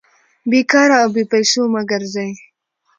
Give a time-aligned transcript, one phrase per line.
[0.49, 2.31] بې کاره او بې پېسو مه ګرځئ!